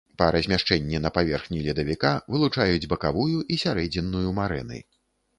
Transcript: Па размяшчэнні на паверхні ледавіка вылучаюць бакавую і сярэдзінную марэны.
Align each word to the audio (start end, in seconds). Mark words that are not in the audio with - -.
Па 0.19 0.27
размяшчэнні 0.35 0.99
на 1.01 1.09
паверхні 1.17 1.59
ледавіка 1.65 2.13
вылучаюць 2.35 2.89
бакавую 2.93 3.43
і 3.57 3.59
сярэдзінную 3.65 4.33
марэны. 4.39 4.79